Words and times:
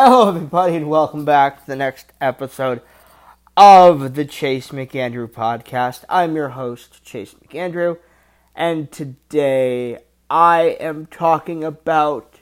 Hello, 0.00 0.28
everybody, 0.28 0.76
and 0.76 0.88
welcome 0.88 1.24
back 1.24 1.58
to 1.58 1.66
the 1.66 1.74
next 1.74 2.12
episode 2.20 2.82
of 3.56 4.14
the 4.14 4.24
Chase 4.24 4.68
McAndrew 4.68 5.26
podcast. 5.26 6.04
I'm 6.08 6.36
your 6.36 6.50
host, 6.50 7.02
Chase 7.02 7.34
McAndrew, 7.34 7.98
and 8.54 8.92
today 8.92 9.98
I 10.30 10.76
am 10.78 11.06
talking 11.06 11.64
about 11.64 12.38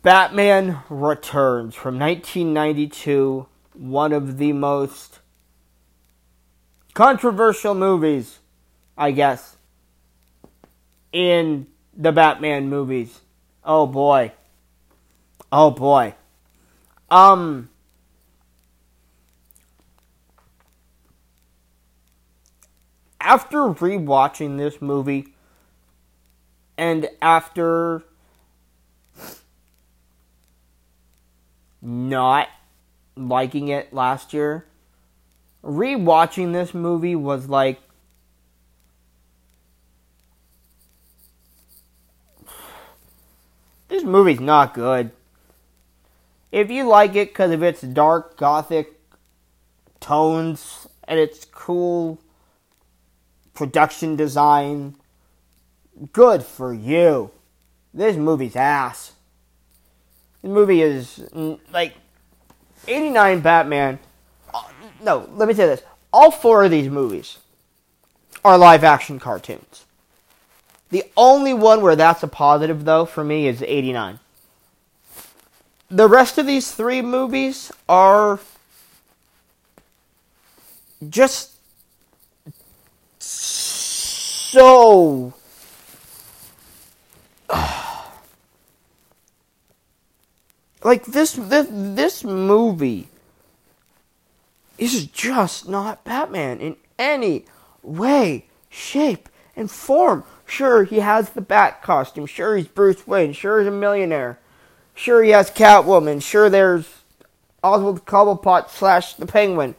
Batman 0.00 0.78
Returns 0.88 1.74
from 1.74 1.98
1992, 1.98 3.46
one 3.74 4.14
of 4.14 4.38
the 4.38 4.54
most 4.54 5.18
controversial 6.94 7.74
movies, 7.74 8.38
I 8.96 9.10
guess, 9.10 9.58
in 11.12 11.66
the 11.94 12.12
Batman 12.12 12.70
movies. 12.70 13.20
Oh 13.62 13.86
boy. 13.86 14.32
Oh 15.52 15.70
boy. 15.70 16.14
Um 17.10 17.68
after 23.20 23.58
rewatching 23.58 24.56
this 24.56 24.80
movie 24.80 25.34
and 26.78 27.08
after 27.20 28.02
not 31.82 32.48
liking 33.16 33.68
it 33.68 33.92
last 33.92 34.32
year, 34.32 34.64
rewatching 35.62 36.52
this 36.52 36.72
movie 36.72 37.14
was 37.16 37.48
like 37.48 37.80
this 43.88 44.02
movie's 44.02 44.40
not 44.40 44.74
good. 44.74 45.10
If 46.52 46.70
you 46.70 46.84
like 46.84 47.14
it 47.14 47.28
because 47.28 47.52
of 47.52 47.62
its 47.62 47.80
dark 47.80 48.36
gothic 48.36 49.00
tones 50.00 50.88
and 51.04 51.18
its 51.18 51.44
cool 51.44 52.20
production 53.54 54.16
design, 54.16 54.96
good 56.12 56.42
for 56.42 56.74
you. 56.74 57.30
This 57.92 58.16
movie's 58.16 58.56
ass. 58.56 59.12
The 60.42 60.48
movie 60.48 60.82
is 60.82 61.28
like 61.72 61.94
89 62.88 63.40
Batman. 63.40 63.98
Uh, 64.52 64.62
no, 65.02 65.28
let 65.34 65.48
me 65.48 65.54
say 65.54 65.66
this. 65.66 65.82
All 66.12 66.30
four 66.30 66.64
of 66.64 66.70
these 66.70 66.88
movies 66.88 67.38
are 68.44 68.58
live 68.58 68.82
action 68.82 69.18
cartoons. 69.20 69.84
The 70.90 71.04
only 71.16 71.54
one 71.54 71.82
where 71.82 71.94
that's 71.94 72.22
a 72.22 72.28
positive, 72.28 72.84
though, 72.84 73.04
for 73.04 73.22
me 73.22 73.46
is 73.46 73.62
89. 73.62 74.18
The 75.90 76.08
rest 76.08 76.38
of 76.38 76.46
these 76.46 76.70
three 76.70 77.02
movies 77.02 77.72
are 77.88 78.38
just 81.08 81.54
so. 83.18 85.34
like 90.84 91.06
this, 91.06 91.32
this, 91.32 91.66
this 91.70 92.22
movie 92.24 93.08
is 94.78 95.06
just 95.06 95.68
not 95.68 96.04
Batman 96.04 96.60
in 96.60 96.76
any 96.98 97.46
way, 97.82 98.46
shape, 98.68 99.28
and 99.54 99.70
form. 99.70 100.24
Sure, 100.46 100.82
he 100.84 101.00
has 101.00 101.30
the 101.30 101.40
bat 101.40 101.82
costume. 101.82 102.26
Sure, 102.26 102.56
he's 102.56 102.66
Bruce 102.66 103.06
Wayne. 103.06 103.32
Sure, 103.32 103.60
he's 103.60 103.68
a 103.68 103.70
millionaire. 103.70 104.39
Sure, 105.00 105.22
he 105.22 105.30
has 105.30 105.50
Catwoman. 105.50 106.22
Sure, 106.22 106.50
there's 106.50 106.86
Oswald 107.64 108.04
Cobblepot 108.04 108.68
slash 108.68 109.14
the 109.14 109.24
Penguin. 109.24 109.74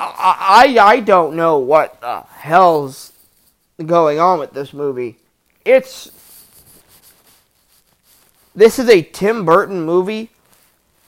I, 0.00 0.74
I, 0.76 0.78
I 0.80 0.98
don't 0.98 1.36
know 1.36 1.56
what 1.58 2.00
the 2.00 2.22
hell's 2.22 3.12
going 3.86 4.18
on 4.18 4.40
with 4.40 4.54
this 4.54 4.72
movie. 4.72 5.18
It's. 5.64 6.10
This 8.56 8.80
is 8.80 8.88
a 8.88 9.02
Tim 9.02 9.44
Burton 9.44 9.82
movie 9.82 10.30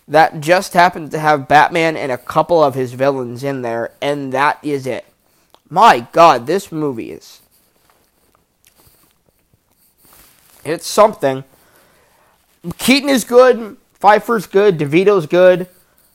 that 0.07 0.41
just 0.41 0.75
happens 0.75 1.11
to 1.11 1.19
have 1.19 1.49
Batman 1.49 1.97
and 1.97 2.13
a 2.13 2.17
couple 2.17 2.63
of 2.63 2.77
his 2.77 2.93
villains 2.93 3.43
in 3.43 3.63
there, 3.63 3.91
and 4.01 4.33
that 4.33 4.61
is 4.63 4.87
it. 4.87 5.05
My 5.69 6.07
God, 6.13 6.47
this 6.47 6.71
movie 6.71 7.11
is. 7.11 7.41
It's 10.65 10.87
something. 10.87 11.43
Keaton 12.79 13.09
is 13.09 13.25
good. 13.25 13.77
Pfeiffer's 13.95 14.47
good. 14.47 14.79
DeVito's 14.79 15.27
good. 15.27 15.69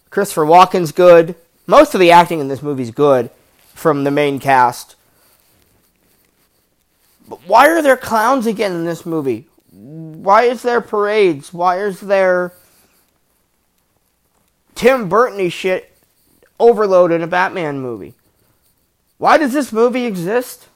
Christopher 0.09 0.45
Walken's 0.45 0.91
good. 0.91 1.35
Most 1.65 1.93
of 1.93 1.99
the 1.99 2.11
acting 2.11 2.39
in 2.39 2.47
this 2.47 2.61
movie 2.61 2.83
is 2.83 2.91
good 2.91 3.29
from 3.73 4.03
the 4.03 4.11
main 4.11 4.39
cast. 4.39 4.95
But 7.27 7.39
why 7.45 7.69
are 7.69 7.81
there 7.81 7.97
clowns 7.97 8.45
again 8.45 8.71
in 8.71 8.85
this 8.85 9.05
movie? 9.05 9.47
Why 9.71 10.43
is 10.43 10.61
there 10.61 10.81
parades? 10.81 11.53
Why 11.53 11.79
is 11.81 11.99
there 11.99 12.53
Tim 14.75 15.09
Burton 15.09 15.49
shit 15.49 15.97
overload 16.59 17.11
in 17.11 17.21
a 17.21 17.27
Batman 17.27 17.81
movie? 17.81 18.13
Why 19.17 19.37
does 19.37 19.51
this 19.51 19.73
movie 19.73 20.05
exist? 20.05 20.67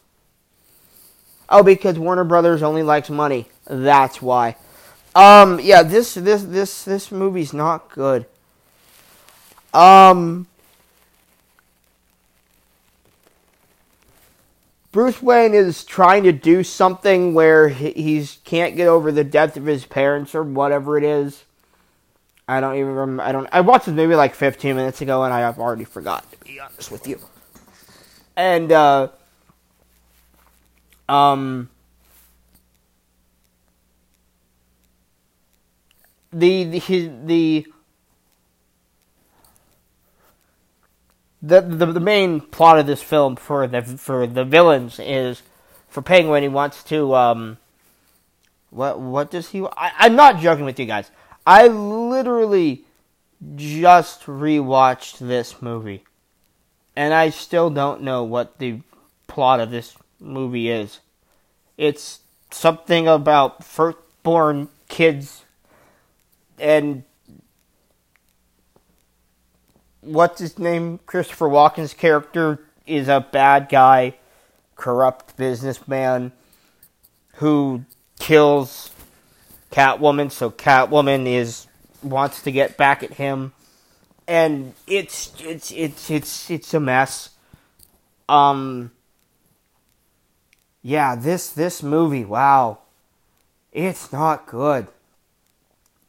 Oh, 1.49 1.63
because 1.63 1.97
Warner 1.97 2.23
Brothers 2.23 2.63
only 2.63 2.83
likes 2.83 3.09
money. 3.09 3.47
That's 3.67 4.21
why. 4.21 4.55
Um, 5.13 5.59
yeah, 5.59 5.83
this 5.83 6.13
this 6.13 6.43
this 6.43 6.83
this 6.83 7.11
movie's 7.11 7.53
not 7.53 7.89
good. 7.89 8.25
Um, 9.73 10.47
Bruce 14.91 15.21
Wayne 15.21 15.53
is 15.53 15.83
trying 15.83 16.23
to 16.23 16.31
do 16.31 16.63
something 16.63 17.33
where 17.33 17.69
he 17.69 17.91
he's, 17.91 18.39
can't 18.43 18.75
get 18.75 18.87
over 18.87 19.11
the 19.11 19.23
death 19.23 19.57
of 19.57 19.65
his 19.65 19.85
parents 19.85 20.33
or 20.33 20.43
whatever 20.43 20.97
it 20.97 21.03
is. 21.03 21.43
I 22.47 22.59
don't 22.59 22.75
even 22.75 22.93
remember. 22.93 23.23
I 23.23 23.31
don't. 23.31 23.49
I 23.51 23.61
watched 23.61 23.85
this 23.85 23.95
movie 23.95 24.15
like 24.15 24.35
15 24.35 24.75
minutes 24.75 25.01
ago, 25.01 25.23
and 25.23 25.33
I 25.33 25.39
have 25.41 25.59
already 25.59 25.85
forgot. 25.85 26.29
To 26.31 26.37
be 26.39 26.59
honest 26.59 26.91
with 26.91 27.07
you 27.07 27.19
and 28.35 28.71
uh, 28.71 29.09
um, 31.07 31.69
the 36.31 36.63
the 36.63 36.79
his, 36.79 37.09
the 37.25 37.65
the, 41.41 41.61
the 41.61 41.85
the 41.87 41.99
main 41.99 42.39
plot 42.39 42.79
of 42.79 42.85
this 42.85 43.01
film 43.01 43.35
for 43.35 43.67
the 43.67 43.81
for 43.81 44.27
the 44.27 44.45
villains 44.45 44.99
is 44.99 45.41
for 45.87 46.01
Penguin 46.01 46.43
he 46.43 46.49
wants 46.49 46.83
to 46.85 47.13
um 47.15 47.57
what 48.69 48.99
what 48.99 49.31
does 49.31 49.49
he 49.49 49.63
I, 49.63 49.91
I'm 49.99 50.15
not 50.15 50.39
joking 50.39 50.65
with 50.65 50.79
you 50.79 50.85
guys. 50.85 51.11
I 51.45 51.67
literally 51.67 52.85
just 53.55 54.21
rewatched 54.25 55.17
this 55.17 55.61
movie 55.61 56.03
and 56.95 57.13
I 57.13 57.29
still 57.29 57.69
don't 57.69 58.01
know 58.01 58.23
what 58.23 58.59
the 58.59 58.81
plot 59.27 59.59
of 59.59 59.71
this 59.71 59.95
movie 60.19 60.69
is. 60.69 60.99
It's 61.77 62.19
something 62.51 63.07
about 63.07 63.63
firstborn 63.63 64.69
kids 64.87 65.45
and 66.61 67.03
what's 70.01 70.39
his 70.39 70.57
name? 70.57 70.99
Christopher 71.05 71.47
Walken's 71.49 71.93
character 71.93 72.59
is 72.85 73.07
a 73.07 73.25
bad 73.31 73.67
guy, 73.69 74.15
corrupt 74.75 75.35
businessman 75.35 76.31
who 77.35 77.83
kills 78.19 78.91
Catwoman, 79.71 80.31
so 80.31 80.51
Catwoman 80.51 81.25
is 81.25 81.67
wants 82.03 82.41
to 82.43 82.51
get 82.51 82.77
back 82.77 83.03
at 83.03 83.13
him 83.13 83.53
and 84.31 84.73
it's 84.87 85.33
it's 85.41 85.71
it's 85.71 86.09
it's 86.09 86.49
it's 86.49 86.73
a 86.73 86.79
mess. 86.79 87.31
Um. 88.29 88.91
Yeah, 90.81 91.15
this 91.15 91.49
this 91.49 91.83
movie, 91.83 92.25
wow, 92.25 92.79
it's 93.73 94.11
not 94.11 94.47
good. 94.47 94.87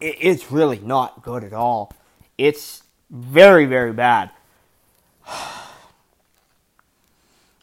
It, 0.03 0.17
it's 0.21 0.51
really 0.51 0.81
not 0.81 1.23
good 1.23 1.45
at 1.45 1.53
all. 1.53 1.93
It's 2.37 2.83
very 3.09 3.67
very 3.67 3.93
bad. 3.93 4.31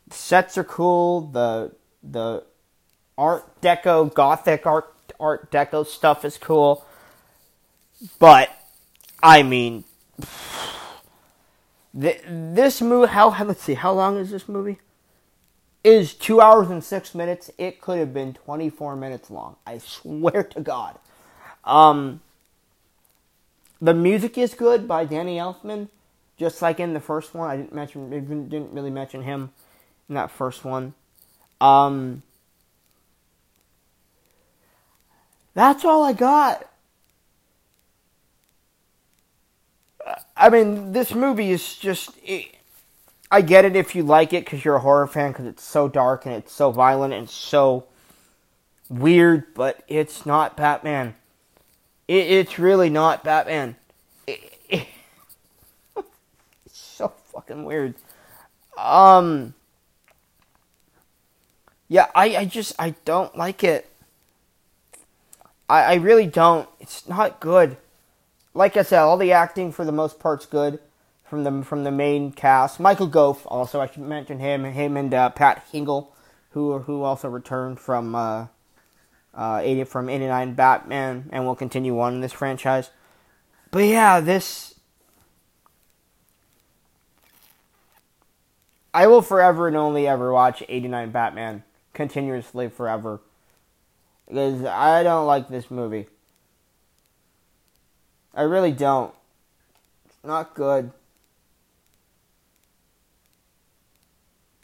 the 0.07 0.15
sets 0.15 0.57
are 0.57 0.63
cool. 0.63 1.21
The 1.21 1.73
the 2.01 2.43
Art 3.17 3.61
Deco, 3.61 4.13
Gothic 4.13 4.65
Art 4.65 4.93
Art 5.19 5.51
Deco 5.51 5.85
stuff 5.85 6.23
is 6.23 6.37
cool, 6.37 6.85
but 8.19 8.49
I 9.21 9.43
mean, 9.43 9.83
this 11.93 12.81
movie, 12.81 13.11
how 13.11 13.29
let's 13.43 13.63
see, 13.63 13.73
how 13.73 13.91
long 13.91 14.17
is 14.17 14.31
this 14.31 14.47
movie? 14.47 14.79
Is 15.83 16.13
two 16.13 16.41
hours 16.41 16.69
and 16.69 16.83
six 16.83 17.15
minutes. 17.15 17.51
It 17.57 17.81
could 17.81 17.99
have 17.99 18.13
been 18.13 18.33
twenty 18.33 18.69
four 18.69 18.95
minutes 18.95 19.29
long. 19.29 19.57
I 19.65 19.79
swear 19.79 20.43
to 20.43 20.61
God. 20.61 20.97
Um, 21.63 22.21
The 23.81 23.93
music 23.93 24.37
is 24.37 24.53
good 24.53 24.87
by 24.87 25.05
Danny 25.05 25.37
Elfman, 25.37 25.87
just 26.37 26.61
like 26.61 26.79
in 26.79 26.93
the 26.93 26.99
first 26.99 27.33
one. 27.33 27.49
I 27.49 27.57
didn't 27.57 27.73
mention, 27.73 28.09
didn't 28.09 28.73
really 28.73 28.89
mention 28.89 29.23
him 29.23 29.51
in 30.09 30.15
that 30.15 30.31
first 30.31 30.65
one. 30.65 30.93
Um, 31.61 32.23
that's 35.53 35.85
all 35.85 36.03
I 36.03 36.13
got. 36.13 36.65
I 40.35 40.49
mean, 40.49 40.91
this 40.91 41.13
movie 41.13 41.51
is 41.51 41.75
just. 41.75 42.11
It, 42.23 42.55
I 43.31 43.41
get 43.41 43.63
it 43.63 43.75
if 43.75 43.93
you 43.95 44.01
like 44.01 44.33
it 44.33 44.43
because 44.43 44.65
you're 44.65 44.77
a 44.77 44.79
horror 44.79 45.05
fan 45.05 45.31
because 45.31 45.45
it's 45.45 45.63
so 45.63 45.87
dark 45.87 46.25
and 46.25 46.33
it's 46.33 46.51
so 46.51 46.71
violent 46.71 47.13
and 47.13 47.29
so 47.29 47.85
weird, 48.89 49.53
but 49.53 49.83
it's 49.87 50.25
not 50.25 50.57
Batman. 50.57 51.13
It, 52.09 52.27
it's 52.27 52.57
really 52.57 52.89
not 52.89 53.23
Batman. 53.23 53.75
It, 54.25 54.59
it, 54.67 54.87
it's 56.65 56.79
so 56.79 57.13
fucking 57.31 57.63
weird. 57.63 57.93
Um. 58.75 59.53
Yeah, 61.87 62.07
I, 62.15 62.35
I 62.35 62.45
just 62.45 62.73
I 62.79 62.95
don't 63.05 63.37
like 63.37 63.63
it. 63.63 63.91
I 65.69 65.81
I 65.81 65.93
really 65.95 66.25
don't. 66.25 66.67
It's 66.79 67.07
not 67.07 67.39
good. 67.39 67.77
Like 68.55 68.75
I 68.75 68.81
said, 68.81 69.01
all 69.01 69.17
the 69.17 69.31
acting 69.31 69.71
for 69.71 69.85
the 69.85 69.91
most 69.91 70.19
part's 70.19 70.47
good 70.47 70.79
from 71.23 71.43
the 71.43 71.63
from 71.63 71.83
the 71.83 71.91
main 71.91 72.31
cast. 72.31 72.79
Michael 72.79 73.05
Gough 73.05 73.45
also 73.45 73.79
I 73.81 73.85
should 73.85 74.01
mention 74.01 74.39
him 74.39 74.63
him 74.63 74.97
and 74.97 75.13
uh, 75.13 75.29
Pat 75.29 75.63
Hingle, 75.71 76.07
who 76.51 76.79
who 76.79 77.03
also 77.03 77.29
returned 77.29 77.79
from 77.79 78.15
uh, 78.15 78.47
uh, 79.33 79.61
80 79.63 79.83
from 79.85 80.09
89 80.09 80.53
Batman 80.53 81.29
and 81.31 81.45
will 81.45 81.55
continue 81.55 81.99
on 81.99 82.15
in 82.15 82.21
this 82.21 82.33
franchise. 82.33 82.89
But 83.71 83.85
yeah, 83.85 84.19
this 84.19 84.75
I 88.93 89.07
will 89.07 89.21
forever 89.21 89.67
and 89.67 89.77
only 89.77 90.07
ever 90.07 90.33
watch 90.33 90.63
89 90.67 91.11
Batman 91.11 91.63
continuously 91.93 92.69
forever 92.69 93.21
because 94.27 94.63
I 94.65 95.03
don't 95.03 95.27
like 95.27 95.47
this 95.47 95.69
movie. 95.69 96.07
I 98.33 98.43
really 98.43 98.71
don't. 98.71 99.13
It's 100.05 100.17
not 100.23 100.53
good. 100.53 100.91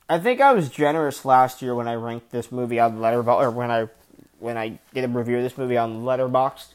I 0.08 0.20
think 0.20 0.40
I 0.40 0.54
was 0.54 0.70
generous 0.70 1.26
last 1.26 1.62
year 1.62 1.74
when 1.74 1.88
I 1.88 1.96
ranked 1.96 2.30
this 2.30 2.52
movie 2.52 2.80
on 2.80 3.00
Letterboxd, 3.00 3.42
or 3.42 3.52
when 3.52 3.72
I 3.72 3.90
when 4.40 4.58
I 4.58 4.80
did 4.94 5.04
a 5.04 5.08
review 5.08 5.38
of 5.38 5.44
this 5.44 5.58
movie 5.58 5.78
on 5.78 6.04
Letterboxd. 6.04 6.74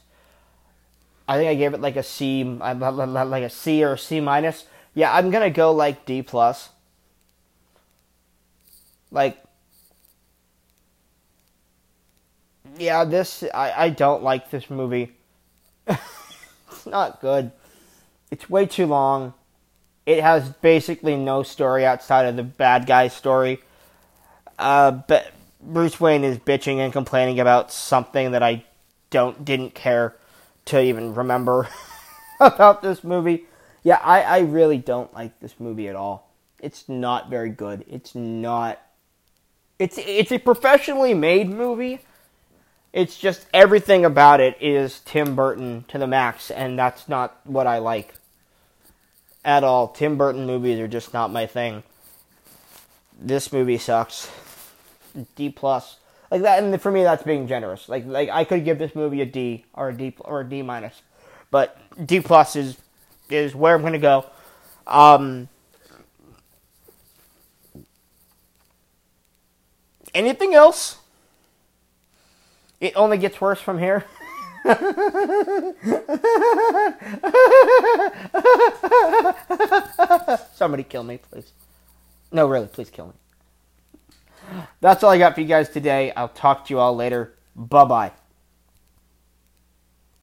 I 1.27 1.37
think 1.37 1.49
I 1.49 1.55
gave 1.55 1.73
it 1.73 1.81
like 1.81 1.95
a 1.95 2.03
C, 2.03 2.43
like 2.43 3.43
a 3.43 3.49
C 3.49 3.83
or 3.83 3.93
a 3.93 3.97
C 3.97 4.19
minus. 4.19 4.65
Yeah, 4.93 5.13
I'm 5.13 5.29
gonna 5.31 5.49
go 5.49 5.71
like 5.71 6.05
D 6.05 6.21
plus. 6.21 6.69
Like, 9.11 9.41
yeah, 12.77 13.05
this 13.05 13.43
I 13.53 13.71
I 13.85 13.89
don't 13.89 14.23
like 14.23 14.51
this 14.51 14.69
movie. 14.69 15.15
it's 15.87 16.85
not 16.85 17.21
good. 17.21 17.51
It's 18.29 18.49
way 18.49 18.65
too 18.65 18.85
long. 18.85 19.33
It 20.05 20.21
has 20.21 20.49
basically 20.49 21.15
no 21.15 21.43
story 21.43 21.85
outside 21.85 22.25
of 22.25 22.35
the 22.35 22.43
bad 22.43 22.87
guy 22.87 23.07
story. 23.07 23.59
Uh, 24.57 24.91
but 24.91 25.31
Bruce 25.63 25.99
Wayne 25.99 26.23
is 26.23 26.37
bitching 26.37 26.77
and 26.77 26.91
complaining 26.91 27.39
about 27.39 27.71
something 27.71 28.31
that 28.31 28.43
I 28.43 28.65
don't 29.09 29.45
didn't 29.45 29.75
care 29.75 30.15
to 30.65 30.81
even 30.81 31.13
remember 31.13 31.67
about 32.39 32.81
this 32.81 33.03
movie. 33.03 33.45
Yeah, 33.83 33.99
I, 34.03 34.21
I 34.21 34.39
really 34.39 34.77
don't 34.77 35.13
like 35.13 35.39
this 35.39 35.59
movie 35.59 35.87
at 35.87 35.95
all. 35.95 36.31
It's 36.59 36.87
not 36.87 37.29
very 37.29 37.49
good. 37.49 37.83
It's 37.87 38.13
not 38.13 38.79
it's 39.81 39.97
it's 39.97 40.31
a 40.31 40.37
professionally 40.37 41.15
made 41.15 41.49
movie. 41.49 41.99
It's 42.93 43.17
just 43.17 43.47
everything 43.53 44.05
about 44.05 44.39
it 44.39 44.57
is 44.61 44.99
Tim 45.05 45.35
Burton 45.35 45.85
to 45.87 45.97
the 45.97 46.07
max, 46.07 46.51
and 46.51 46.77
that's 46.77 47.09
not 47.09 47.39
what 47.45 47.65
I 47.65 47.79
like 47.79 48.13
at 49.43 49.63
all. 49.63 49.87
Tim 49.87 50.17
Burton 50.17 50.45
movies 50.45 50.79
are 50.79 50.87
just 50.87 51.13
not 51.13 51.31
my 51.31 51.47
thing. 51.47 51.83
This 53.19 53.51
movie 53.51 53.77
sucks. 53.77 54.29
D 55.35 55.49
plus, 55.49 55.97
like 56.29 56.41
that, 56.43 56.63
and 56.63 56.81
for 56.81 56.91
me 56.91 57.03
that's 57.03 57.23
being 57.23 57.47
generous. 57.47 57.89
Like 57.89 58.05
like 58.05 58.29
I 58.29 58.43
could 58.43 58.65
give 58.65 58.79
this 58.79 58.95
movie 58.95 59.21
a 59.21 59.25
D 59.25 59.65
or 59.73 59.89
a 59.89 59.93
D 59.93 60.15
or 60.19 60.41
a 60.41 60.49
D 60.49 60.61
minus, 60.61 61.01
but 61.49 61.77
D 62.05 62.19
plus 62.19 62.55
is 62.55 62.77
is 63.29 63.55
where 63.55 63.75
I'm 63.75 63.81
gonna 63.81 63.97
go. 63.99 64.25
Um, 64.87 65.47
anything 70.13 70.53
else? 70.53 70.97
It 72.79 72.93
only 72.95 73.17
gets 73.17 73.39
worse 73.39 73.61
from 73.61 73.77
here. 73.79 74.05
Somebody 80.55 80.83
kill 80.83 81.03
me, 81.03 81.17
please. 81.17 81.51
No, 82.31 82.47
really, 82.47 82.67
please 82.67 82.89
kill 82.89 83.07
me. 83.07 83.13
That's 84.81 85.03
all 85.03 85.11
I 85.11 85.17
got 85.17 85.35
for 85.35 85.41
you 85.41 85.47
guys 85.47 85.69
today. 85.69 86.11
I'll 86.15 86.27
talk 86.27 86.65
to 86.65 86.73
you 86.73 86.79
all 86.79 86.95
later. 86.95 87.35
Bye 87.55 87.85
bye. 87.85 88.11